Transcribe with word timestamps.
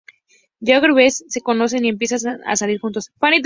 Jackie 0.59 0.87
y 0.89 0.93
Brett 0.93 1.11
se 1.27 1.41
conocen 1.41 1.85
y 1.85 1.89
empiezan 1.89 2.41
a 2.43 2.55
salir 2.55 2.79
juntos. 2.79 3.11